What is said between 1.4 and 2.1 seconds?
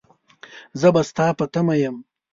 تمه يم.